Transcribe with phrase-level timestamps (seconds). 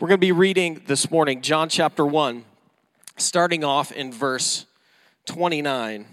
[0.00, 2.46] We're going to be reading this morning John chapter 1,
[3.18, 4.64] starting off in verse
[5.26, 6.06] 29.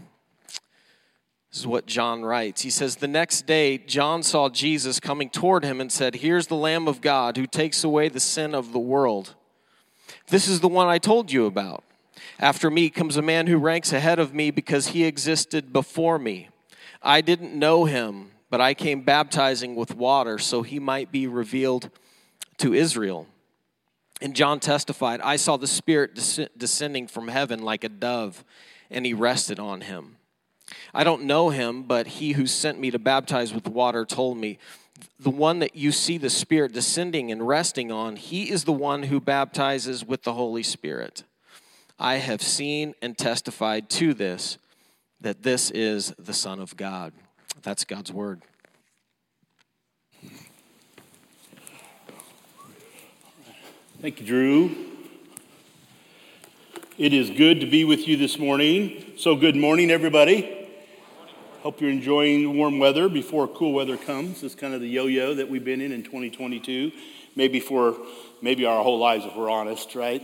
[1.49, 2.63] This is what John writes.
[2.63, 6.57] He says, The next day, John saw Jesus coming toward him and said, Here's the
[6.57, 9.35] Lamb of God who takes away the sin of the world.
[10.27, 11.81] This is the one I told you about.
[12.41, 16.49] After me comes a man who ranks ahead of me because he existed before me.
[17.01, 21.89] I didn't know him, but I came baptizing with water so he might be revealed
[22.57, 23.27] to Israel.
[24.21, 26.15] And John testified, I saw the Spirit
[26.57, 28.43] descending from heaven like a dove,
[28.89, 30.17] and he rested on him.
[30.93, 34.57] I don't know him, but he who sent me to baptize with water told me,
[35.19, 39.03] The one that you see the Spirit descending and resting on, he is the one
[39.03, 41.23] who baptizes with the Holy Spirit.
[41.99, 44.57] I have seen and testified to this,
[45.21, 47.13] that this is the Son of God.
[47.61, 48.41] That's God's word.
[53.99, 54.75] Thank you, Drew.
[56.99, 59.13] It is good to be with you this morning.
[59.17, 60.69] So, good morning, everybody.
[61.63, 64.43] Hope you're enjoying warm weather before cool weather comes.
[64.43, 66.91] It's kind of the yo-yo that we've been in in 2022,
[67.35, 67.97] maybe for
[68.39, 70.23] maybe our whole lives if we're honest, right?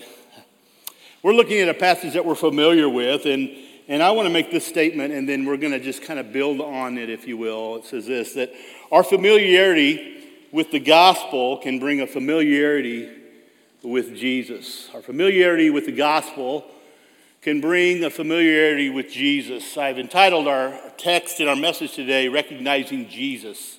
[1.24, 3.50] We're looking at a passage that we're familiar with, and
[3.88, 6.32] and I want to make this statement, and then we're going to just kind of
[6.32, 7.78] build on it, if you will.
[7.78, 8.54] It says this that
[8.92, 13.23] our familiarity with the gospel can bring a familiarity
[13.84, 14.90] with Jesus.
[14.94, 16.66] Our familiarity with the gospel
[17.42, 19.78] can bring a familiarity with Jesus.
[19.78, 23.78] I've entitled our text and our message today, Recognizing Jesus.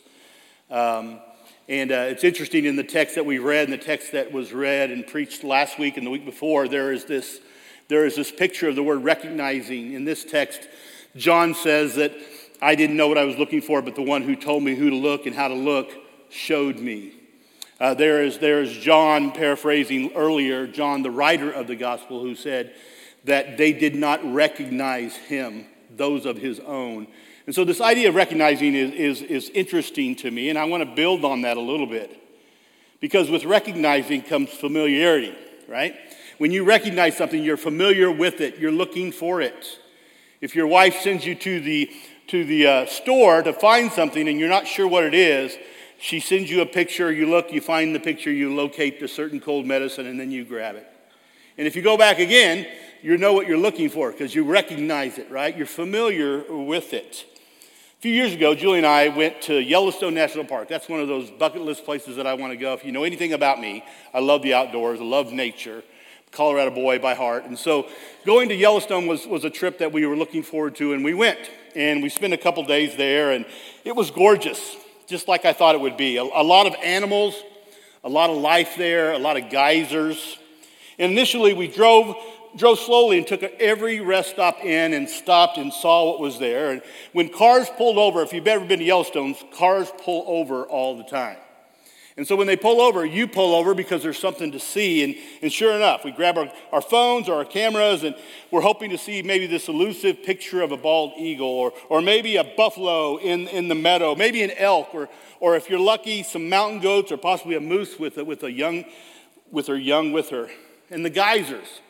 [0.70, 1.20] Um,
[1.66, 4.52] and uh, it's interesting in the text that we read and the text that was
[4.52, 7.40] read and preached last week and the week before, there is this,
[7.88, 9.94] there is this picture of the word recognizing.
[9.94, 10.68] In this text,
[11.16, 12.12] John says that
[12.60, 14.90] I didn't know what I was looking for, but the one who told me who
[14.90, 15.90] to look and how to look
[16.28, 17.14] showed me.
[17.80, 22.36] Uh, there, is, there is John, paraphrasing earlier, John, the writer of the gospel, who
[22.36, 22.72] said
[23.24, 27.08] that they did not recognize him, those of his own.
[27.46, 30.82] And so, this idea of recognizing is, is, is interesting to me, and I want
[30.82, 32.20] to build on that a little bit.
[33.00, 35.34] Because with recognizing comes familiarity,
[35.68, 35.94] right?
[36.38, 39.78] When you recognize something, you're familiar with it, you're looking for it.
[40.40, 41.90] If your wife sends you to the,
[42.28, 45.56] to the uh, store to find something and you're not sure what it is,
[46.04, 49.40] she sends you a picture, you look, you find the picture, you locate the certain
[49.40, 50.86] cold medicine, and then you grab it.
[51.56, 52.66] And if you go back again,
[53.00, 55.56] you know what you're looking for because you recognize it, right?
[55.56, 57.24] You're familiar with it.
[57.98, 60.68] A few years ago, Julie and I went to Yellowstone National Park.
[60.68, 62.74] That's one of those bucket list places that I want to go.
[62.74, 63.82] If you know anything about me,
[64.12, 65.82] I love the outdoors, I love nature.
[66.32, 67.46] Colorado boy by heart.
[67.46, 67.88] And so
[68.26, 71.14] going to Yellowstone was, was a trip that we were looking forward to, and we
[71.14, 71.38] went.
[71.74, 73.46] And we spent a couple days there, and
[73.86, 74.76] it was gorgeous
[75.06, 76.16] just like I thought it would be.
[76.16, 77.34] A, a lot of animals,
[78.02, 80.38] a lot of life there, a lot of geysers.
[80.98, 82.16] And initially, we drove
[82.56, 86.70] drove slowly and took every rest stop in and stopped and saw what was there.
[86.70, 86.82] And
[87.12, 91.04] when cars pulled over, if you've ever been to Yellowstone, cars pull over all the
[91.04, 91.36] time.
[92.16, 95.02] And so when they pull over, you pull over because there's something to see.
[95.02, 98.14] And, and sure enough, we grab our, our phones or our cameras and
[98.52, 102.36] we're hoping to see maybe this elusive picture of a bald eagle or, or maybe
[102.36, 105.08] a buffalo in, in the meadow, maybe an elk, or,
[105.40, 108.52] or if you're lucky, some mountain goats or possibly a moose with a, with a
[108.52, 108.84] young
[109.50, 110.48] with her young with her.
[110.90, 111.80] And the geysers.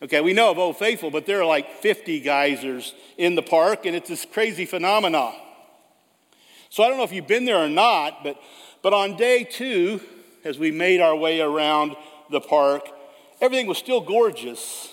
[0.00, 3.84] Okay, we know of Old Faithful, but there are like 50 geysers in the park,
[3.84, 5.34] and it's this crazy phenomenon.
[6.70, 8.40] So I don't know if you've been there or not, but
[8.88, 10.00] but on day two,
[10.44, 11.94] as we made our way around
[12.30, 12.88] the park,
[13.38, 14.90] everything was still gorgeous.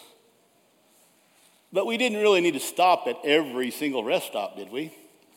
[1.71, 4.93] But we didn't really need to stop at every single rest stop, did we?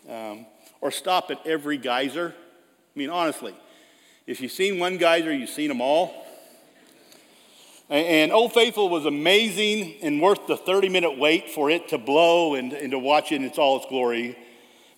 [0.08, 0.44] Um,
[0.80, 2.34] or stop at every geyser.
[2.34, 3.54] I mean, honestly,
[4.26, 6.26] if you've seen one geyser, you've seen them all.
[7.88, 12.56] And Old Faithful was amazing and worth the 30 minute wait for it to blow
[12.56, 14.36] and, and to watch it in its all its glory.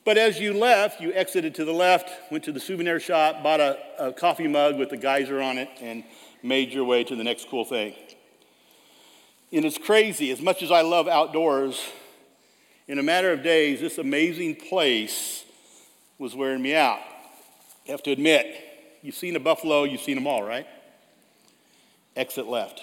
[0.05, 3.61] But as you left, you exited to the left, went to the souvenir shop, bought
[3.61, 6.05] a, a coffee mug with the geyser on it, and
[6.43, 7.95] made your way to the next cool thing.
[9.53, 10.31] And it's crazy.
[10.31, 11.81] As much as I love outdoors,
[12.89, 15.45] in a matter of days, this amazing place
[16.19, 17.01] was wearing me out.
[17.85, 18.47] You have to admit,
[19.03, 20.67] you've seen a buffalo, you've seen them all, right?
[22.17, 22.83] Exit left.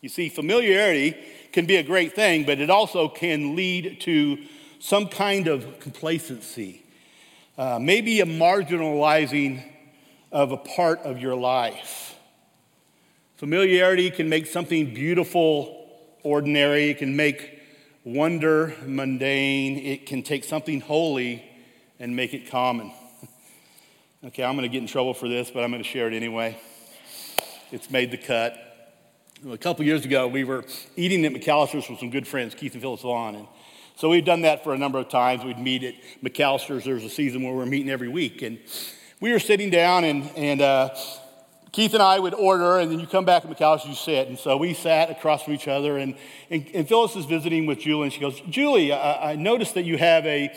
[0.00, 1.16] You see, familiarity
[1.52, 4.38] can be a great thing, but it also can lead to
[4.80, 6.82] some kind of complacency,
[7.56, 9.62] uh, maybe a marginalizing
[10.32, 12.16] of a part of your life.
[13.36, 15.76] Familiarity can make something beautiful
[16.22, 17.58] ordinary, it can make
[18.04, 21.44] wonder mundane, it can take something holy
[21.98, 22.90] and make it common.
[24.24, 26.58] okay, I'm to get in trouble for this, but I'm to share it anyway.
[27.70, 28.56] it's made the cut.
[29.48, 30.64] A couple years ago, we were
[30.96, 33.34] eating at McAlister's with some good friends, Keith and Phyllis Vaughn.
[33.34, 33.46] And
[34.00, 35.44] so we've done that for a number of times.
[35.44, 35.92] We'd meet at
[36.24, 36.86] McAlister's.
[36.86, 38.40] There's a season where we're meeting every week.
[38.40, 38.58] And
[39.20, 40.94] we were sitting down, and, and uh,
[41.70, 44.28] Keith and I would order, and then you come back at McAlister's, you sit.
[44.28, 46.14] And so we sat across from each other, and,
[46.48, 49.84] and, and Phyllis is visiting with Julie, and she goes, Julie, I, I noticed that
[49.84, 50.50] you have a,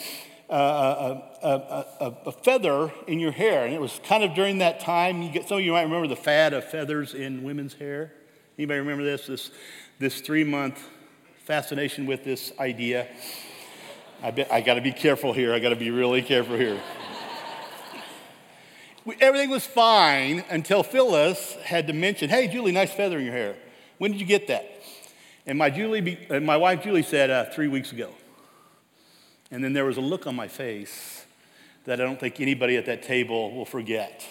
[0.50, 3.66] a, a, a, feather in your hair.
[3.66, 6.08] And it was kind of during that time, you get, some of you might remember
[6.08, 8.14] the fad of feathers in women's hair.
[8.58, 9.28] Anybody remember this?
[9.28, 9.52] This,
[10.00, 10.82] this three month
[11.44, 13.08] fascination with this idea.
[14.24, 15.54] I, I got to be careful here.
[15.54, 16.80] I got to be really careful here.
[19.20, 23.56] Everything was fine until Phyllis had to mention, "Hey, Julie, nice feather in your hair.
[23.98, 24.82] When did you get that?"
[25.46, 28.12] And my Julie, and my wife Julie said uh, three weeks ago.
[29.52, 31.26] And then there was a look on my face
[31.84, 34.26] that I don't think anybody at that table will forget.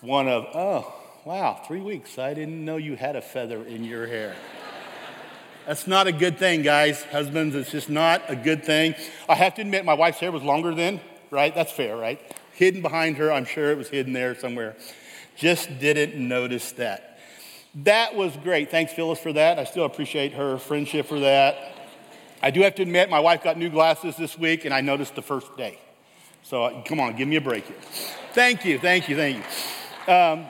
[0.00, 0.94] One of, "Oh,
[1.28, 2.16] Wow, three weeks.
[2.16, 4.34] I didn't know you had a feather in your hair.
[5.68, 7.02] That's not a good thing, guys.
[7.02, 8.94] Husbands, it's just not a good thing.
[9.28, 10.98] I have to admit, my wife's hair was longer then,
[11.30, 11.54] right?
[11.54, 12.18] That's fair, right?
[12.54, 14.76] Hidden behind her, I'm sure it was hidden there somewhere.
[15.36, 17.18] Just didn't notice that.
[17.74, 18.70] That was great.
[18.70, 19.58] Thanks, Phyllis, for that.
[19.58, 21.76] I still appreciate her friendship for that.
[22.42, 25.16] I do have to admit, my wife got new glasses this week, and I noticed
[25.16, 25.78] the first day.
[26.44, 27.76] So uh, come on, give me a break here.
[28.32, 29.44] Thank you, thank you, thank
[30.06, 30.14] you.
[30.14, 30.46] Um,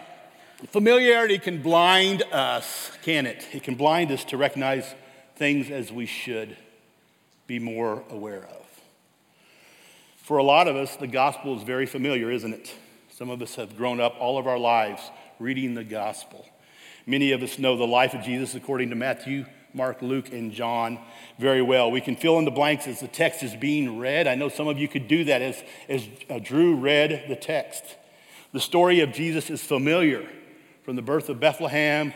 [0.70, 3.46] Familiarity can blind us, can it?
[3.52, 4.92] It can blind us to recognize
[5.38, 6.56] things as we should
[7.46, 8.66] be more aware of.
[10.16, 12.74] For a lot of us, the gospel is very familiar, isn't it?
[13.10, 15.00] Some of us have grown up all of our lives
[15.38, 16.44] reading the gospel.
[17.06, 20.98] Many of us know the life of Jesus according to Matthew, Mark, Luke, and John
[21.38, 21.90] very well.
[21.90, 24.26] We can fill in the blanks as the text is being read.
[24.26, 27.84] I know some of you could do that as, as uh, Drew read the text.
[28.52, 30.28] The story of Jesus is familiar
[30.84, 32.12] from the birth of Bethlehem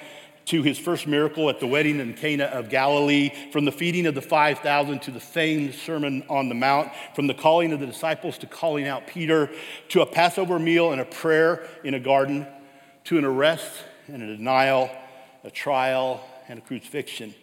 [0.46, 4.14] to his first miracle at the wedding in Cana of Galilee, from the feeding of
[4.14, 8.38] the 5,000 to the famed Sermon on the Mount, from the calling of the disciples
[8.38, 9.50] to calling out Peter,
[9.90, 12.46] to a Passover meal and a prayer in a garden,
[13.04, 13.70] to an arrest
[14.08, 14.90] and a denial,
[15.44, 17.34] a trial and a crucifixion,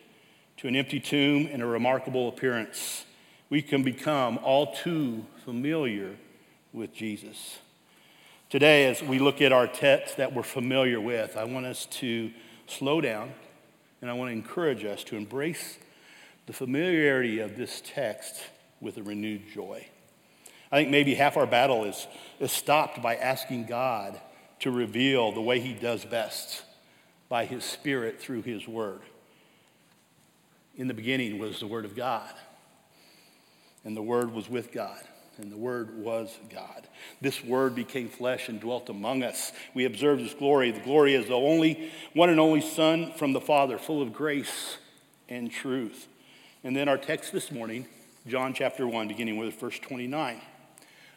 [0.57, 3.06] to an empty tomb and a remarkable appearance.
[3.50, 6.16] We can become all too familiar
[6.74, 7.60] with Jesus.
[8.50, 12.31] Today, as we look at our text that we're familiar with, I want us to
[12.69, 13.31] slow down
[14.01, 15.77] and I want to encourage us to embrace
[16.45, 18.42] the familiarity of this text
[18.81, 19.86] with a renewed joy.
[20.71, 22.07] I think maybe half our battle is,
[22.39, 24.19] is stopped by asking God
[24.60, 26.63] to reveal the way He does best
[27.27, 29.01] by His Spirit through His Word.
[30.77, 32.33] In the beginning was the Word of God,
[33.83, 35.01] and the Word was with God
[35.39, 36.88] and the Word was God.
[37.21, 39.51] This Word became flesh and dwelt among us.
[39.74, 40.71] We observed His glory.
[40.71, 44.77] The glory is the only, one and only Son from the Father, full of grace
[45.30, 46.07] and truth.
[46.63, 47.88] And then our text this morning,
[48.27, 50.41] John chapter 1, beginning with verse 29.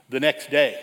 [0.08, 0.80] The next day.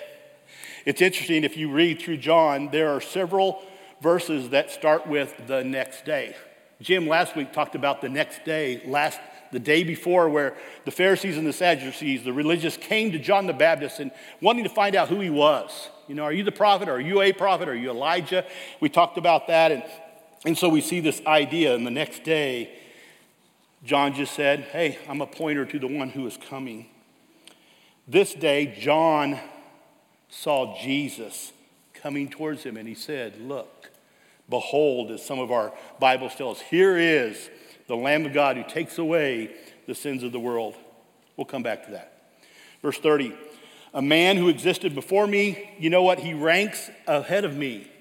[0.85, 3.61] It's interesting, if you read through John, there are several
[4.01, 6.35] verses that start with the next day.
[6.81, 9.19] Jim last week talked about the next day, last
[9.51, 10.55] the day before, where
[10.85, 14.11] the Pharisees and the Sadducees, the religious, came to John the Baptist and
[14.41, 15.89] wanting to find out who he was.
[16.07, 16.89] You know, are you the prophet?
[16.89, 17.69] Are you a prophet?
[17.69, 18.45] Are you Elijah?
[18.79, 19.71] We talked about that.
[19.71, 19.83] And,
[20.45, 21.75] and so we see this idea.
[21.75, 22.77] And the next day,
[23.83, 26.87] John just said, Hey, I'm a pointer to the one who is coming.
[28.07, 29.39] This day, John
[30.29, 31.53] saw Jesus
[31.93, 33.91] coming towards him and he said, Look,
[34.49, 37.49] behold, as some of our Bibles tell us, here is
[37.89, 39.49] the Lamb of God who takes away
[39.87, 40.75] the sins of the world.
[41.35, 42.37] We'll come back to that.
[42.83, 43.35] Verse 30
[43.95, 46.19] A man who existed before me, you know what?
[46.19, 47.91] He ranks ahead of me.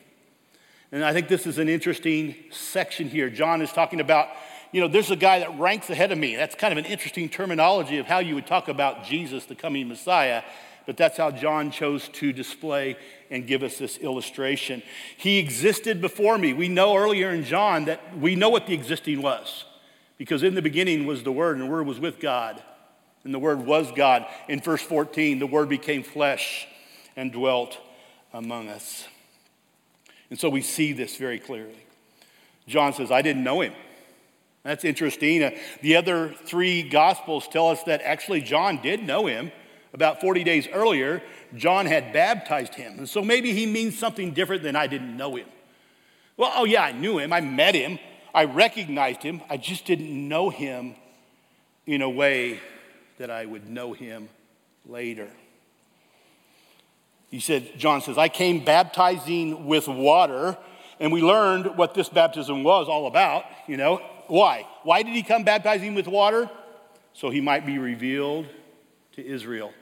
[0.93, 3.31] And I think this is an interesting section here.
[3.31, 4.29] John is talking about,
[4.73, 6.37] you know, there's a guy that ranks ahead of me.
[6.37, 9.89] That's kind of an interesting terminology of how you would talk about Jesus, the coming
[9.89, 10.43] Messiah.
[10.85, 12.97] But that's how John chose to display
[13.31, 14.83] and give us this illustration.
[15.17, 16.53] He existed before me.
[16.53, 19.65] We know earlier in John that we know what the existing was.
[20.19, 22.63] Because in the beginning was the Word, and the Word was with God,
[23.25, 24.27] and the Word was God.
[24.49, 26.67] In verse 14, the Word became flesh
[27.17, 27.79] and dwelt
[28.33, 29.07] among us.
[30.31, 31.87] And so we see this very clearly.
[32.67, 33.73] John says, I didn't know him.
[34.63, 35.43] That's interesting.
[35.43, 39.51] Uh, the other three Gospels tell us that actually John did know him.
[39.95, 41.23] About 40 days earlier,
[41.57, 42.99] John had baptized him.
[42.99, 45.47] And so maybe he means something different than I didn't know him.
[46.37, 47.33] Well, oh, yeah, I knew him.
[47.33, 47.99] I met him.
[48.39, 50.95] I recognized him, I just didn't know him
[51.87, 52.61] in a way
[53.19, 54.29] that I would know him
[54.87, 55.27] later.
[57.33, 60.57] He said, John says, I came baptizing with water,
[61.01, 64.01] and we learned what this baptism was all about, you know.
[64.29, 64.69] Why?
[64.85, 66.49] Why did he come baptizing with water?
[67.15, 68.47] So he might be revealed
[69.17, 69.73] to Israel.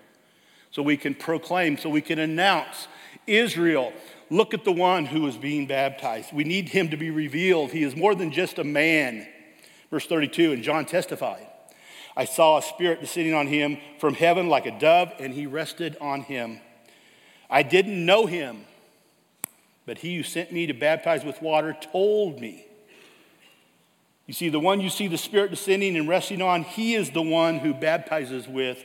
[0.71, 2.89] So we can proclaim, so we can announce
[3.27, 3.93] Israel,
[4.31, 6.33] look at the one who is being baptized.
[6.33, 7.71] We need him to be revealed.
[7.71, 9.27] He is more than just a man.
[9.91, 11.47] Verse 32, and John testified
[12.17, 15.97] I saw a spirit descending on him from heaven like a dove, and he rested
[16.01, 16.61] on him.
[17.51, 18.65] I didn't know him,
[19.85, 22.67] but he who sent me to baptize with water told me.
[24.27, 27.23] You see, the one you see the Spirit descending and resting on, he is the
[27.23, 28.83] one who baptizes with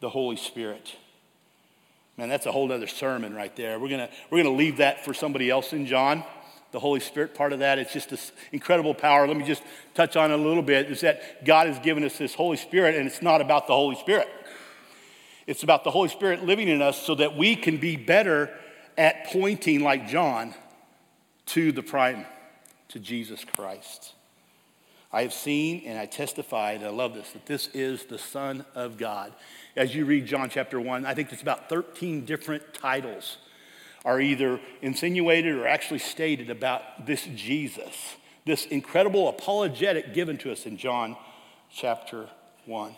[0.00, 0.94] the Holy Spirit.
[2.16, 3.78] Man, that's a whole other sermon right there.
[3.78, 6.24] We're going we're gonna leave that for somebody else in John.
[6.72, 9.26] The Holy Spirit part of that, it's just this incredible power.
[9.26, 9.62] Let me just
[9.94, 10.90] touch on it a little bit.
[10.90, 13.96] Is that God has given us this Holy Spirit, and it's not about the Holy
[13.96, 14.28] Spirit.
[15.46, 18.50] It's about the Holy Spirit living in us so that we can be better
[18.98, 20.54] at pointing, like John,
[21.46, 22.26] to the prime,
[22.88, 24.14] to Jesus Christ.
[25.16, 28.66] I have seen and I testify, and I love this, that this is the Son
[28.74, 29.32] of God.
[29.74, 33.38] As you read John chapter 1, I think there's about 13 different titles
[34.04, 40.66] are either insinuated or actually stated about this Jesus, this incredible apologetic given to us
[40.66, 41.16] in John
[41.72, 42.28] chapter
[42.66, 42.94] 1.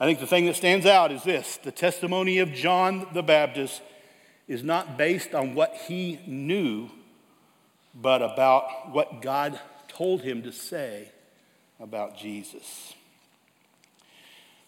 [0.00, 3.82] I think the thing that stands out is this the testimony of John the Baptist
[4.48, 6.90] is not based on what he knew,
[7.94, 9.60] but about what God
[9.98, 11.10] told him to say
[11.80, 12.94] about Jesus.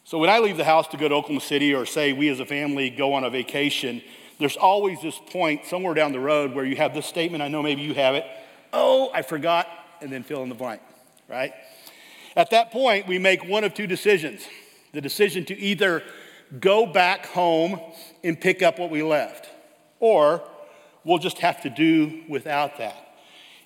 [0.03, 2.41] So when I leave the house to go to Oklahoma City, or say we as
[2.41, 4.03] a family go on a vacation,
[4.41, 7.45] there's always this point somewhere down the road where you have this statement.
[7.45, 8.25] I know maybe you have it.
[8.73, 9.69] Oh, I forgot,
[10.01, 10.83] and then fill in the blank,
[11.29, 11.53] right?
[12.35, 14.43] At that point, we make one of two decisions
[14.93, 16.03] the decision to either
[16.59, 17.79] go back home
[18.25, 19.49] and pick up what we left,
[20.01, 20.43] or
[21.05, 23.10] we'll just have to do without that.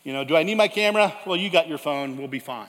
[0.05, 1.17] You know, do I need my camera?
[1.25, 2.69] Well, you got your phone, we'll be fine.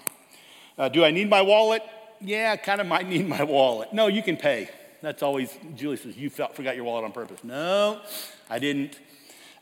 [0.78, 1.84] Uh, do I need my wallet?
[2.22, 3.92] Yeah, I kind of might need my wallet.
[3.94, 4.70] No, you can pay.
[5.02, 7.44] That's always, Julie says, you forgot your wallet on purpose.
[7.44, 8.02] No,
[8.50, 8.98] I didn't.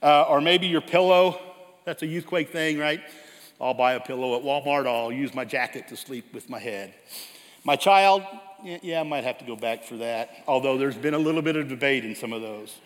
[0.01, 1.39] Uh, or maybe your pillow.
[1.83, 3.01] That's a youthquake thing, right?
[3.59, 4.87] I'll buy a pillow at Walmart.
[4.87, 6.93] I'll use my jacket to sleep with my head.
[7.63, 8.23] My child,
[8.63, 11.55] yeah, I might have to go back for that, although there's been a little bit
[11.55, 12.77] of debate in some of those.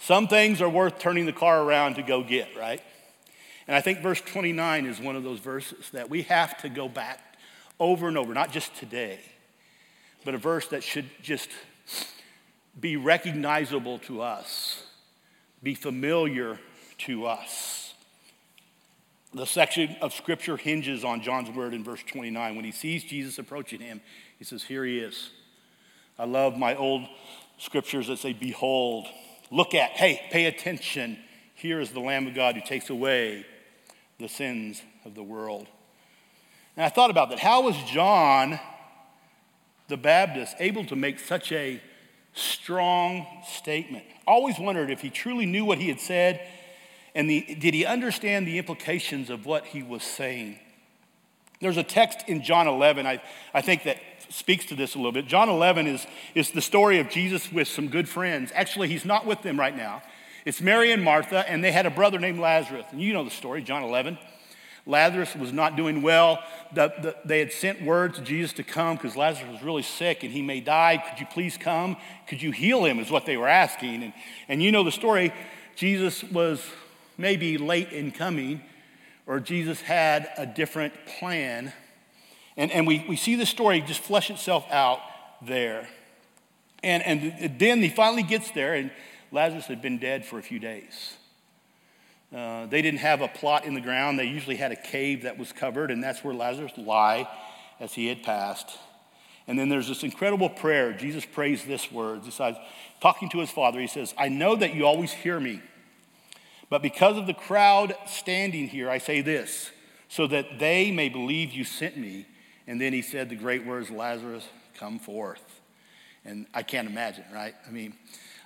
[0.00, 2.82] Some things are worth turning the car around to go get, right?
[3.68, 6.88] And I think verse 29 is one of those verses that we have to go
[6.88, 7.20] back
[7.78, 9.20] over and over, not just today,
[10.24, 11.50] but a verse that should just
[12.78, 14.82] be recognizable to us,
[15.62, 16.58] be familiar
[16.98, 17.94] to us.
[19.32, 22.56] The section of scripture hinges on John's word in verse 29.
[22.56, 24.00] When he sees Jesus approaching him,
[24.38, 25.30] he says, Here he is.
[26.18, 27.06] I love my old
[27.58, 29.06] scriptures that say, Behold,
[29.50, 31.18] look at, hey, pay attention.
[31.54, 33.46] Here is the Lamb of God who takes away
[34.18, 35.66] the sins of the world.
[36.76, 37.38] And I thought about that.
[37.38, 38.58] How was John
[39.88, 41.82] the Baptist able to make such a
[42.32, 44.04] strong statement?
[44.26, 46.40] Always wondered if he truly knew what he had said
[47.14, 50.58] and the, did he understand the implications of what he was saying?
[51.60, 53.20] There's a text in John 11, I,
[53.52, 53.98] I think, that
[54.30, 55.26] speaks to this a little bit.
[55.26, 58.52] John 11 is, is the story of Jesus with some good friends.
[58.54, 60.02] Actually, he's not with them right now.
[60.44, 62.86] It's Mary and Martha, and they had a brother named Lazarus.
[62.92, 64.18] And you know the story, John 11.
[64.86, 66.42] Lazarus was not doing well.
[66.72, 70.24] The, the, they had sent word to Jesus to come because Lazarus was really sick
[70.24, 71.02] and he may die.
[71.08, 71.96] Could you please come?
[72.26, 72.98] Could you heal him?
[72.98, 74.02] Is what they were asking.
[74.02, 74.12] And,
[74.48, 75.32] and you know the story.
[75.76, 76.64] Jesus was
[77.18, 78.62] maybe late in coming,
[79.26, 81.72] or Jesus had a different plan.
[82.60, 85.00] And, and we, we see the story just flesh itself out
[85.40, 85.88] there.
[86.82, 88.90] And, and then he finally gets there, and
[89.32, 91.14] Lazarus had been dead for a few days.
[92.36, 94.18] Uh, they didn't have a plot in the ground.
[94.18, 97.26] They usually had a cave that was covered, and that's where Lazarus lay
[97.80, 98.76] as he had passed.
[99.48, 100.92] And then there's this incredible prayer.
[100.92, 102.26] Jesus prays this word.
[102.26, 102.58] Besides
[103.00, 105.62] talking to his father, he says, I know that you always hear me.
[106.68, 109.70] But because of the crowd standing here, I say this,
[110.08, 112.26] so that they may believe you sent me.
[112.70, 114.46] And then he said the great words, Lazarus,
[114.78, 115.42] come forth.
[116.24, 117.52] And I can't imagine, right?
[117.66, 117.94] I mean,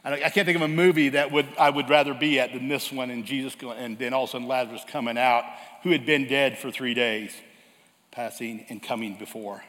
[0.03, 2.91] I can't think of a movie that would, I would rather be at than this
[2.91, 5.45] one, and Jesus, and then all of a sudden Lazarus coming out,
[5.83, 7.35] who had been dead for three days,
[8.13, 9.63] passing and coming before.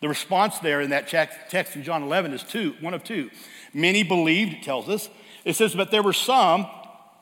[0.00, 3.30] The response there in that text in John 11 is two, one of two.
[3.72, 5.08] Many believed, it tells us.
[5.44, 6.66] It says, but there were some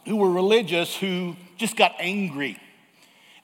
[0.06, 2.58] who were religious who just got angry.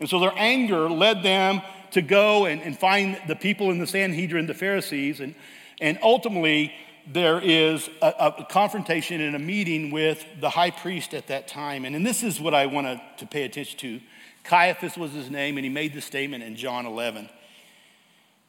[0.01, 1.61] And so their anger led them
[1.93, 5.35] to go and, and find the people in the Sanhedrin, the Pharisees, and,
[5.81, 6.73] and ultimately
[7.07, 11.85] there is a, a, confrontation and a meeting with the high priest at that time.
[11.85, 14.01] And, and this is what I want to pay attention to.
[14.45, 17.29] Caiaphas was his name, and he made the statement in John 11.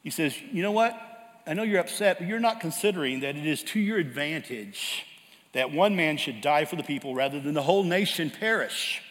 [0.02, 0.98] He says, You know what?
[1.46, 5.06] I know you're upset, but you're not considering that it is to your advantage
[5.52, 9.02] that one man should die for the people rather than the whole nation perish.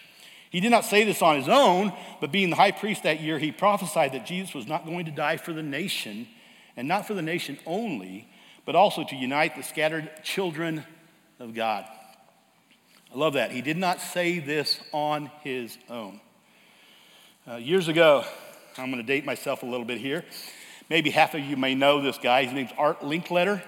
[0.49, 3.37] He did not say this on his own, but being the high priest that year,
[3.37, 6.27] he prophesied that Jesus was not going to die for the nation,
[6.75, 8.27] and not for the nation only,
[8.65, 10.83] but also to unite the scattered children
[11.39, 11.85] of God.
[13.13, 13.51] I love that.
[13.51, 16.19] He did not say this on his own.
[17.47, 18.23] Uh, years ago,
[18.77, 20.23] I'm going to date myself a little bit here.
[20.89, 22.43] Maybe half of you may know this guy.
[22.43, 23.61] His name's Art Linkletter.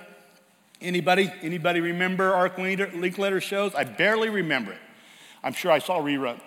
[0.79, 1.31] Anybody?
[1.41, 3.75] Anybody remember Art Linkletter shows?
[3.75, 4.79] I barely remember it.
[5.43, 6.39] I'm sure I saw a rerun.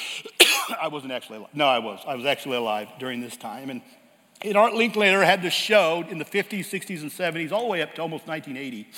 [0.80, 1.50] I wasn't actually alive.
[1.54, 2.00] No, I was.
[2.06, 3.70] I was actually alive during this time.
[3.70, 3.82] And,
[4.42, 7.82] and Art Linkletter had this show in the 50s, 60s, and 70s, all the way
[7.82, 8.88] up to almost 1980.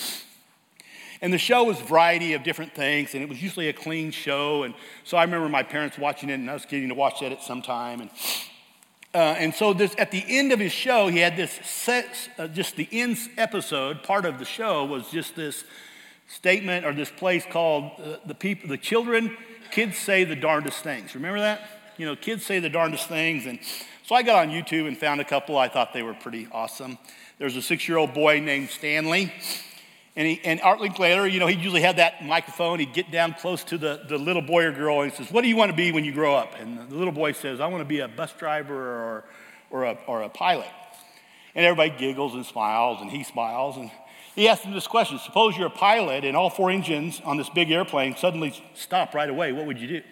[1.20, 4.10] And the show was a variety of different things, and it was usually a clean
[4.10, 4.64] show.
[4.64, 4.74] And
[5.04, 7.42] so I remember my parents watching it, and I was getting to watch that at
[7.42, 8.00] some time.
[8.00, 8.10] And
[9.14, 12.48] uh, and so this, at the end of his show, he had this set, uh,
[12.48, 15.62] just the end episode, part of the show was just this
[16.26, 19.37] statement or this place called uh, the people, the children,
[19.71, 21.14] kids say the darndest things.
[21.14, 21.69] Remember that?
[21.97, 23.47] You know, kids say the darndest things.
[23.47, 23.59] And
[24.04, 26.99] so I got on YouTube and found a couple I thought they were pretty awesome.
[27.38, 29.33] There's a six year old boy named Stanley
[30.16, 32.78] and, he, and Art Linkletter, you know, he usually had that microphone.
[32.78, 35.43] He'd get down close to the, the little boy or girl and he says, What
[35.43, 36.54] do you want to be when you grow up?
[36.59, 39.25] And the little boy says, I want to be a bus driver or,
[39.71, 40.69] or, a, or a pilot.
[41.57, 43.76] And everybody giggles and smiles, and he smiles.
[43.76, 43.90] And
[44.34, 47.48] he asked him this question Suppose you're a pilot and all four engines on this
[47.48, 49.52] big airplane suddenly stop right away.
[49.52, 50.02] What would you do?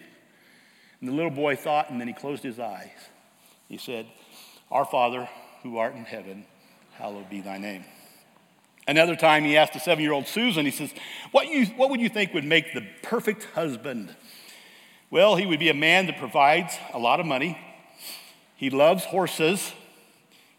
[0.99, 2.89] And the little boy thought, and then he closed his eyes.
[3.67, 4.05] He said,
[4.71, 5.27] Our Father
[5.63, 6.45] who art in heaven,
[6.93, 7.85] hallowed be thy name.
[8.87, 10.93] Another time he asked a seven year old Susan, he says,
[11.31, 14.13] what, you, what would you think would make the perfect husband?
[15.09, 17.57] Well, he would be a man that provides a lot of money.
[18.55, 19.71] He loves horses.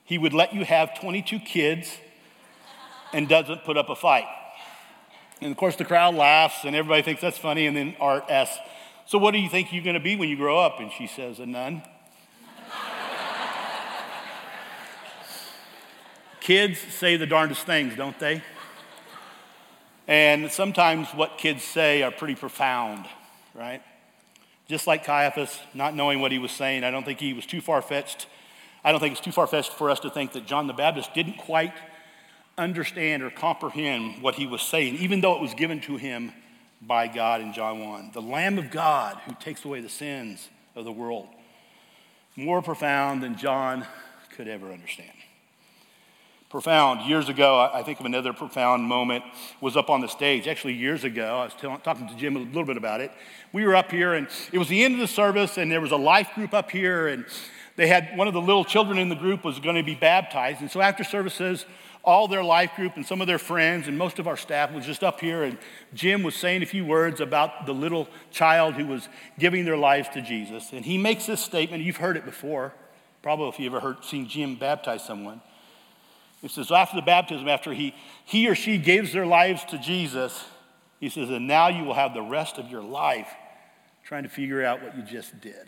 [0.05, 1.99] He would let you have 22 kids
[3.15, 4.27] and doesn't put up a fight.
[5.41, 7.67] And of course, the crowd laughs and everybody thinks that's funny.
[7.67, 8.59] And then Art asks,
[9.07, 10.81] So, what do you think you're going to be when you grow up?
[10.81, 11.83] And she says, A nun.
[16.41, 18.43] Kids say the darndest things, don't they?
[20.07, 23.07] And sometimes what kids say are pretty profound,
[23.55, 23.81] right?
[24.69, 27.63] Just like Caiaphas, not knowing what he was saying, I don't think he was too
[27.63, 28.27] far fetched.
[28.85, 31.15] I don't think it's too far fetched for us to think that John the Baptist
[31.15, 31.73] didn't quite
[32.57, 36.33] understand or comprehend what he was saying, even though it was given to him
[36.81, 38.11] by God in John 1.
[38.13, 41.29] The Lamb of God who takes away the sins of the world.
[42.37, 43.87] More profound than John
[44.31, 45.13] could ever understand
[46.55, 47.01] profound.
[47.11, 49.25] Years ago, I think of another profound moment
[49.61, 50.47] was up on the stage.
[50.47, 53.11] Actually, years ago, I was talking to Jim a little bit about it.
[53.53, 55.91] We were up here, and it was the end of the service, and there was
[55.91, 57.25] a life group up here, and
[57.75, 60.61] they had one of the little children in the group was going to be baptized.
[60.61, 61.67] And so after services,
[62.05, 64.85] all their life group and some of their friends and most of our staff was
[64.85, 65.59] just up here, and
[65.95, 70.09] Jim was saying a few words about the little child who was giving their lives
[70.11, 70.73] to Jesus.
[70.73, 71.83] And he makes this statement.
[71.83, 72.73] You've heard it before,
[73.23, 75.41] probably if you ever heard seen Jim baptize someone.
[76.43, 77.95] He says, after the baptism, after he,
[78.27, 80.45] he or she gives their lives to Jesus,
[81.01, 83.29] he says, and now you will have the rest of your life
[84.05, 85.67] trying to figure out what you just did.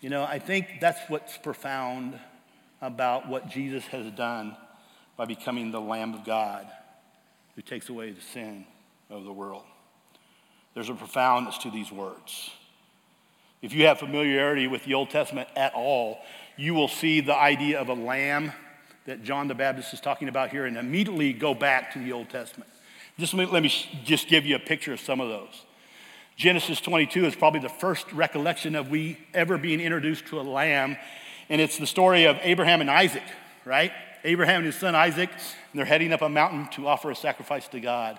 [0.00, 2.18] You know, I think that's what's profound
[2.80, 4.56] about what Jesus has done
[5.16, 6.66] by becoming the Lamb of God
[7.54, 8.66] who takes away the sin
[9.10, 9.64] of the world.
[10.74, 12.50] There's a profoundness to these words.
[13.62, 16.18] If you have familiarity with the Old Testament at all,
[16.56, 18.52] you will see the idea of a lamb
[19.06, 22.28] that John the Baptist is talking about here and immediately go back to the Old
[22.28, 22.70] Testament.
[23.18, 23.72] Just let me, let me
[24.04, 25.64] just give you a picture of some of those.
[26.36, 30.98] Genesis 22 is probably the first recollection of we ever being introduced to a lamb,
[31.48, 33.24] and it's the story of Abraham and Isaac,
[33.64, 33.92] right?
[34.24, 37.68] Abraham and his son Isaac, and they're heading up a mountain to offer a sacrifice
[37.68, 38.18] to God.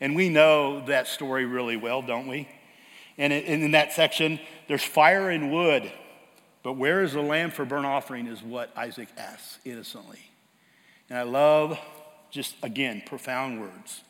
[0.00, 2.48] And we know that story really well, don't we?
[3.18, 5.90] And in that section, there's fire and wood
[6.66, 10.18] but where is the lamb for burnt offering is what Isaac asks innocently.
[11.08, 11.78] And I love
[12.32, 14.02] just, again, profound words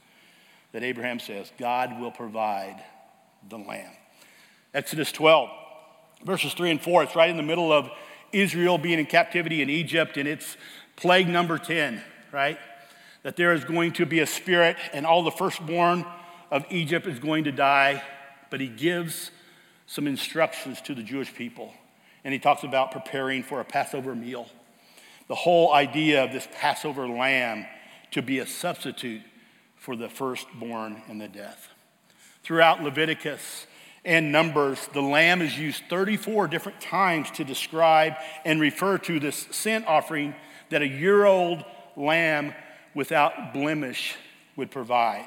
[0.72, 2.82] that Abraham says God will provide
[3.46, 3.92] the lamb.
[4.72, 5.50] Exodus 12,
[6.24, 7.90] verses 3 and 4, it's right in the middle of
[8.36, 10.56] Israel being in captivity in Egypt, and it's
[10.96, 12.58] plague number 10, right?
[13.22, 16.04] That there is going to be a spirit, and all the firstborn
[16.50, 18.02] of Egypt is going to die.
[18.50, 19.30] But he gives
[19.86, 21.72] some instructions to the Jewish people
[22.26, 24.48] and he talks about preparing for a Passover meal.
[25.28, 27.66] The whole idea of this Passover lamb
[28.10, 29.22] to be a substitute
[29.76, 31.68] for the firstborn and the death.
[32.42, 33.68] Throughout Leviticus
[34.06, 38.14] and Numbers, the lamb is used 34 different times to describe
[38.44, 40.34] and refer to this sin offering
[40.70, 41.64] that a year old
[41.96, 42.54] lamb
[42.94, 44.14] without blemish
[44.54, 45.26] would provide.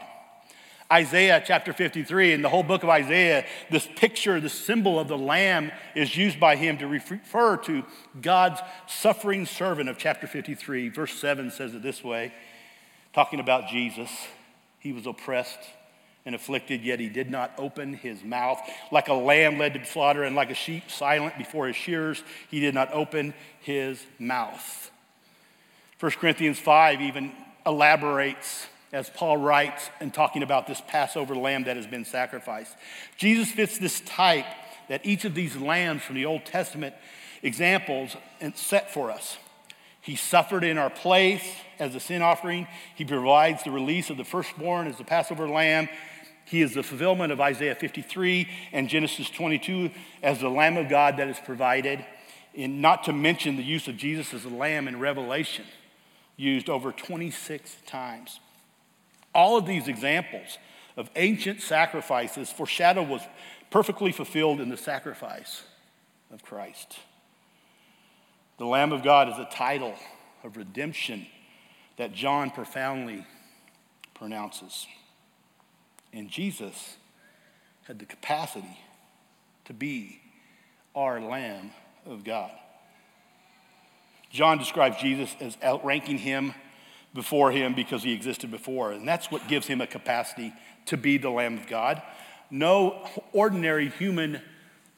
[0.91, 5.17] Isaiah chapter 53, in the whole book of Isaiah, this picture, the symbol of the
[5.17, 7.83] lamb is used by him to refer to
[8.19, 10.89] God's suffering servant of chapter 53.
[10.89, 12.33] Verse 7 says it this way,
[13.13, 14.09] talking about Jesus.
[14.79, 15.59] He was oppressed
[16.25, 18.59] and afflicted, yet he did not open his mouth.
[18.91, 22.59] Like a lamb led to slaughter and like a sheep silent before his shearers, he
[22.59, 24.91] did not open his mouth.
[25.99, 27.31] 1 Corinthians 5 even
[27.65, 32.75] elaborates as Paul writes and talking about this Passover lamb that has been sacrificed.
[33.17, 34.45] Jesus fits this type
[34.87, 36.95] that each of these lambs from the Old Testament
[37.43, 38.15] examples
[38.55, 39.37] set for us.
[40.01, 41.43] He suffered in our place
[41.77, 42.67] as a sin offering.
[42.95, 45.89] He provides the release of the firstborn as the Passover lamb.
[46.45, 49.91] He is the fulfillment of Isaiah 53 and Genesis 22
[50.23, 52.03] as the Lamb of God that is provided.
[52.57, 55.65] And not to mention the use of Jesus as a lamb in Revelation,
[56.37, 58.39] used over 26 times.
[59.35, 60.57] All of these examples
[60.97, 63.21] of ancient sacrifices foreshadow was
[63.69, 65.61] perfectly fulfilled in the sacrifice
[66.31, 66.97] of Christ.
[68.59, 69.95] The Lamb of God is a title
[70.43, 71.25] of redemption
[71.95, 73.25] that John profoundly
[74.13, 74.85] pronounces.
[76.11, 76.97] And Jesus
[77.83, 78.77] had the capacity
[79.63, 80.19] to be
[80.93, 81.71] our Lamb
[82.05, 82.51] of God.
[84.29, 86.53] John describes Jesus as outranking him
[87.13, 88.91] before him because he existed before.
[88.91, 90.53] And that's what gives him a capacity
[90.87, 92.01] to be the Lamb of God.
[92.51, 94.41] No ordinary human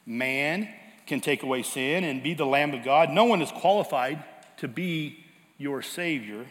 [0.04, 0.68] man
[1.06, 3.10] can take away sin and be the Lamb of God.
[3.10, 4.22] No one is qualified
[4.58, 5.24] to be
[5.58, 6.46] your Savior.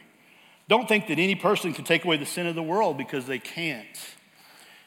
[0.68, 3.40] Don't think that any person can take away the sin of the world because they
[3.40, 3.86] can't.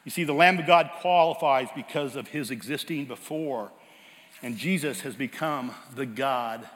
[0.05, 3.71] You see, the Lamb of God qualifies because of his existing before,
[4.43, 6.69] and Jesus has become the God,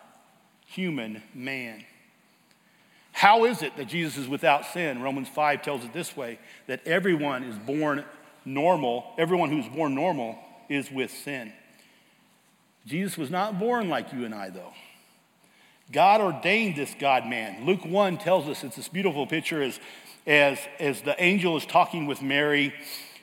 [0.66, 1.84] human man.
[3.12, 5.02] How is it that Jesus is without sin?
[5.02, 8.04] Romans 5 tells it this way that everyone is born
[8.44, 11.52] normal, everyone who's born normal is with sin.
[12.88, 14.72] Jesus was not born like you and I, though.
[15.92, 17.66] God ordained this God man.
[17.66, 19.78] Luke 1 tells us it's this beautiful picture as,
[20.26, 22.74] as, as the angel is talking with Mary.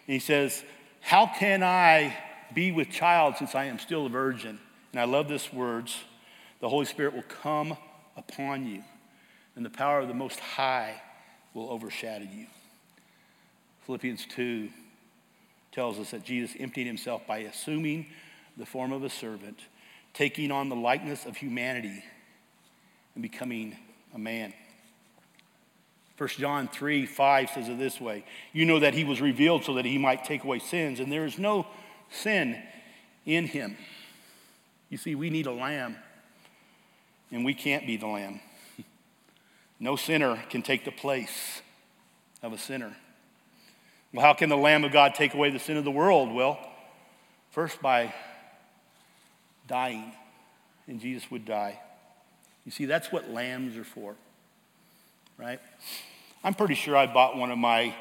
[0.06, 0.64] he says,
[1.02, 2.16] How can I
[2.54, 4.60] be with child since I am still a virgin?
[4.92, 5.96] And I love this words.
[6.60, 7.76] The Holy Spirit will come
[8.16, 8.84] upon you
[9.56, 11.02] and the power of the Most High
[11.54, 12.48] will overshadow you.
[13.86, 14.70] Philippians 2
[15.72, 18.08] tells us that Jesus emptied himself by assuming
[18.58, 19.60] the form of a servant,
[20.14, 22.04] taking on the likeness of humanity,
[23.14, 23.76] and becoming
[24.14, 24.54] a man.
[26.18, 29.74] 1 John 3 5 says it this way You know that he was revealed so
[29.74, 31.68] that he might take away sins, and there is no
[32.10, 32.62] sin
[33.26, 33.78] in him.
[34.90, 35.98] You see, we need a lamb,
[37.32, 38.40] and we can't be the lamb.
[39.80, 41.62] No sinner can take the place
[42.42, 42.96] of a sinner.
[44.14, 46.34] Well, how can the Lamb of God take away the sin of the world?
[46.34, 46.58] Well,
[47.52, 48.14] first by
[49.68, 50.14] dying,
[50.88, 51.80] and Jesus would die.
[52.66, 54.16] You see, that's what lambs are for,
[55.38, 55.60] right?
[56.44, 57.96] I'm pretty sure I bought one of my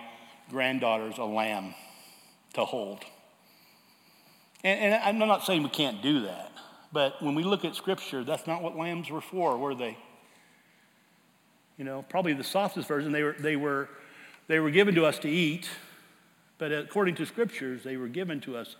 [0.50, 1.74] granddaughters a lamb
[2.54, 3.00] to hold.
[4.62, 6.52] And, and I'm not saying we can't do that,
[6.92, 9.98] but when we look at Scripture, that's not what lambs were for, were they?
[11.76, 13.88] You know, probably the softest version, they were, they were,
[14.46, 15.68] they were given to us to eat,
[16.58, 18.76] but according to scriptures, they were given to us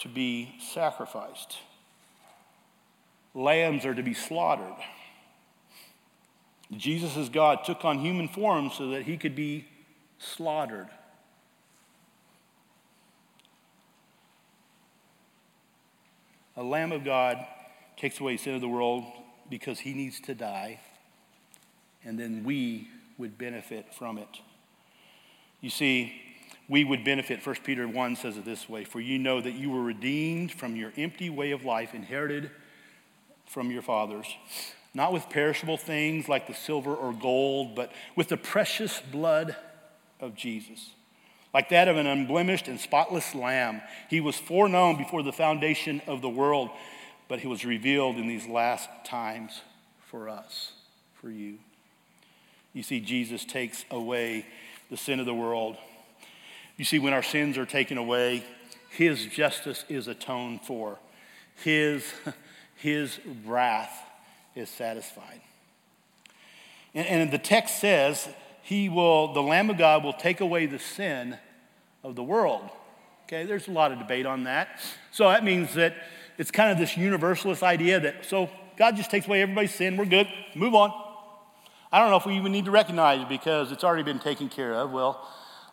[0.00, 1.58] to be sacrificed.
[3.38, 4.74] Lambs are to be slaughtered.
[6.76, 9.64] Jesus, as God, took on human form so that he could be
[10.18, 10.88] slaughtered.
[16.56, 17.38] A Lamb of God
[17.96, 19.04] takes away sin of the world
[19.48, 20.80] because he needs to die
[22.04, 24.40] and then we would benefit from it.
[25.60, 26.20] You see,
[26.68, 27.46] we would benefit.
[27.46, 30.74] 1 Peter 1 says it this way For you know that you were redeemed from
[30.74, 32.50] your empty way of life inherited
[33.48, 34.26] from your fathers,
[34.94, 39.56] not with perishable things like the silver or gold, but with the precious blood
[40.20, 40.90] of Jesus.
[41.54, 43.80] Like that of an unblemished and spotless lamb.
[44.10, 46.70] He was foreknown before the foundation of the world,
[47.26, 49.62] but he was revealed in these last times
[50.06, 50.72] for us,
[51.20, 51.58] for you.
[52.72, 54.46] You see, Jesus takes away
[54.90, 55.76] the sin of the world.
[56.76, 58.44] You see, when our sins are taken away,
[58.90, 60.98] his justice is atoned for,
[61.56, 62.04] his,
[62.78, 63.92] his wrath
[64.54, 65.40] is satisfied.
[66.94, 68.28] And, and the text says
[68.62, 71.36] he will, the Lamb of God will take away the sin
[72.02, 72.68] of the world.
[73.24, 74.80] Okay, there's a lot of debate on that.
[75.10, 75.94] So that means that
[76.38, 80.06] it's kind of this universalist idea that, so God just takes away everybody's sin, we're
[80.06, 80.92] good, move on.
[81.90, 84.48] I don't know if we even need to recognize it because it's already been taken
[84.48, 84.92] care of.
[84.92, 85.26] Well,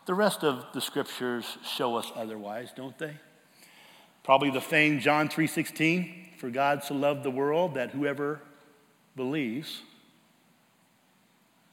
[0.05, 3.13] the rest of the scriptures show us otherwise, don't they?
[4.25, 8.41] Probably the famed John 3:16, for God so loved the world that whoever
[9.15, 9.81] believes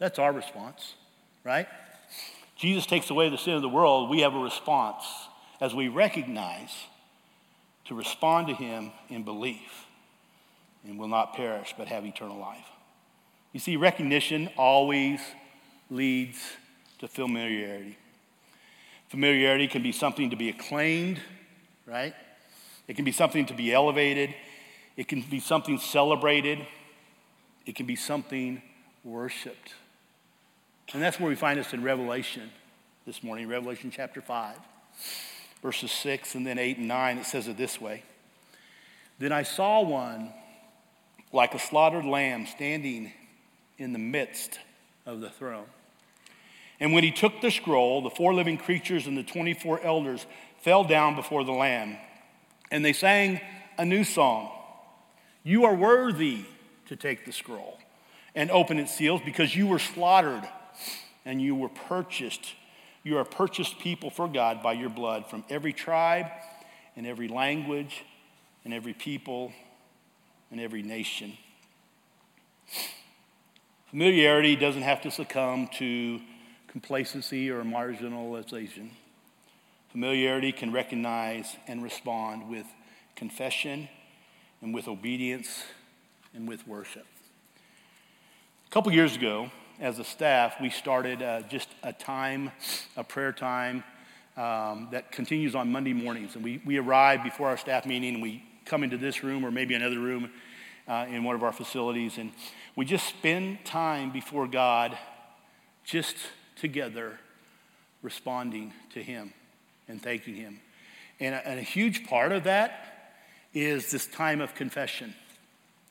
[0.03, 0.97] that's our response,
[1.45, 1.69] right?
[2.57, 5.05] Jesus takes away the sin of the world, we have a response
[5.61, 6.73] as we recognize
[7.85, 9.87] to respond to him in belief
[10.85, 12.67] and will not perish but have eternal life.
[13.53, 15.21] You see, recognition always
[15.89, 16.39] leads
[16.99, 17.97] to familiarity.
[19.09, 21.21] Familiarity can be something to be acclaimed,
[21.87, 22.15] right?
[22.93, 24.35] It can be something to be elevated.
[24.99, 26.59] It can be something celebrated.
[27.65, 28.61] It can be something
[29.03, 29.73] worshiped.
[30.93, 32.51] And that's where we find us in Revelation
[33.07, 34.59] this morning, Revelation chapter 5,
[35.63, 37.17] verses 6 and then 8 and 9.
[37.17, 38.03] It says it this way
[39.19, 40.31] Then I saw one
[41.33, 43.11] like a slaughtered lamb standing
[43.79, 44.59] in the midst
[45.07, 45.65] of the throne.
[46.79, 50.27] And when he took the scroll, the four living creatures and the 24 elders
[50.61, 51.97] fell down before the Lamb.
[52.73, 53.39] And they sang
[53.79, 54.51] a new song
[55.45, 56.45] You are worthy
[56.87, 57.79] to take the scroll
[58.35, 60.49] and open its seals because you were slaughtered
[61.25, 62.55] and you were purchased.
[63.05, 66.27] You are purchased people for God by your blood from every tribe
[66.97, 68.05] and every language
[68.65, 69.53] and every people
[70.51, 71.37] and every nation.
[73.91, 76.21] Familiarity doesn't have to succumb to
[76.69, 78.91] complacency or marginalization.
[79.93, 82.65] Familiarity can recognize and respond with
[83.15, 83.91] confession
[84.63, 85.65] and with obedience
[86.35, 87.05] and with worship.
[88.67, 92.51] A couple years ago, as a staff, we started uh, just a time,
[92.97, 93.85] a prayer time
[94.39, 96.37] um, that continues on Monday mornings.
[96.37, 99.51] And we, we arrive before our staff meeting and we come into this room or
[99.51, 100.31] maybe another room
[100.89, 102.17] uh, in one of our facilities.
[102.17, 102.33] And
[102.77, 104.97] we just spend time before God,
[105.85, 106.17] just
[106.57, 107.19] together,
[108.01, 109.35] responding to Him
[109.93, 110.61] and thanking Him.
[111.21, 113.15] And a, and a huge part of that
[113.55, 115.15] is this time of confession.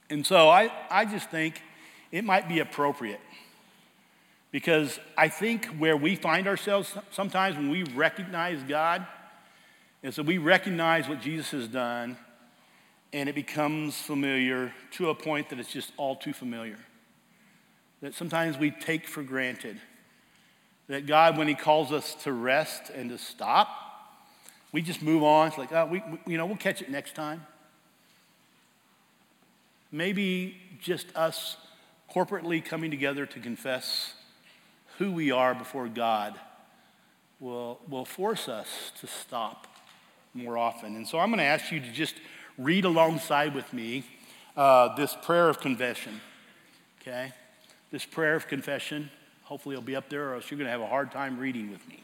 [0.09, 1.61] And so I, I just think
[2.11, 3.21] it might be appropriate
[4.51, 9.07] because I think where we find ourselves sometimes when we recognize God
[10.03, 12.17] is that we recognize what Jesus has done
[13.13, 16.77] and it becomes familiar to a point that it's just all too familiar.
[18.01, 19.79] That sometimes we take for granted
[20.87, 23.69] that God, when He calls us to rest and to stop,
[24.71, 25.47] we just move on.
[25.47, 27.45] It's like, oh, we, we, you know, we'll catch it next time.
[29.91, 31.57] Maybe just us
[32.13, 34.13] corporately coming together to confess
[34.97, 36.39] who we are before God
[37.39, 39.67] will, will force us to stop
[40.33, 40.95] more often.
[40.95, 42.15] And so I'm going to ask you to just
[42.57, 44.05] read alongside with me
[44.55, 46.21] uh, this prayer of confession.
[47.01, 47.33] Okay?
[47.91, 49.09] This prayer of confession.
[49.43, 51.71] Hopefully, it'll be up there, or else you're going to have a hard time reading
[51.71, 52.03] with me.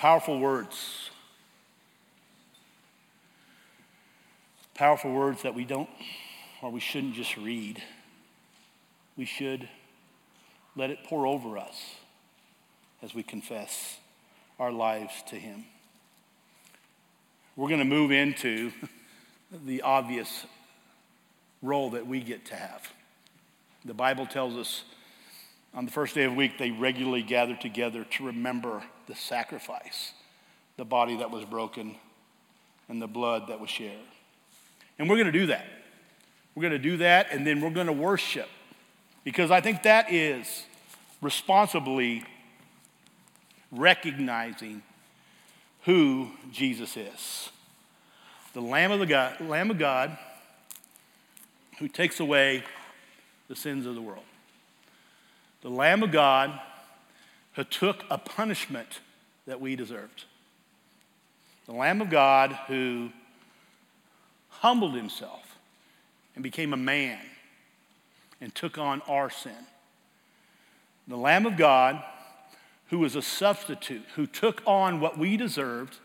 [0.00, 1.10] Powerful words.
[4.72, 5.90] Powerful words that we don't
[6.62, 7.82] or we shouldn't just read
[9.18, 9.68] we should
[10.74, 11.96] let it pour over us
[13.02, 13.98] as we confess
[14.58, 15.66] our lives to Him.
[17.54, 18.72] We're going to move into
[19.66, 20.46] the obvious
[21.60, 22.90] role that we get to have.
[23.84, 24.84] The Bible tells us
[25.74, 30.12] on the first day of the week, they regularly gather together to remember the sacrifice,
[30.76, 31.96] the body that was broken,
[32.88, 33.98] and the blood that was shared.
[34.98, 35.64] And we're going to do that.
[36.54, 38.48] We're going to do that, and then we're going to worship
[39.22, 40.64] Because I think that is
[41.22, 42.24] responsibly
[43.70, 44.82] recognizing
[45.82, 47.50] who Jesus is.
[48.52, 50.18] The Lamb of, the God, Lamb of God
[51.78, 52.62] who takes away
[53.48, 54.24] the sins of the world.
[55.62, 56.58] The Lamb of God
[57.54, 59.00] who took a punishment
[59.46, 60.24] that we deserved.
[61.66, 63.10] The Lamb of God who
[64.48, 65.58] humbled himself
[66.34, 67.18] and became a man
[68.40, 69.52] and took on our sin.
[71.06, 72.02] The Lamb of God
[72.88, 75.98] who was a substitute, who took on what we deserved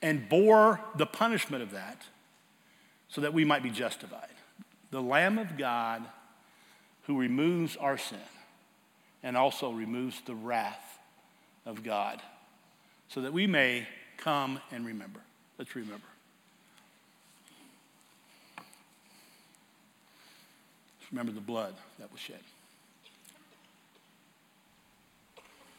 [0.00, 2.02] and bore the punishment of that
[3.08, 4.28] so that we might be justified.
[4.90, 6.04] The Lamb of God
[7.02, 8.18] who removes our sin
[9.22, 10.98] and also removes the wrath
[11.66, 12.22] of God
[13.08, 15.20] so that we may come and remember.
[15.58, 16.04] Let's remember.
[21.10, 22.40] Remember the blood that was shed.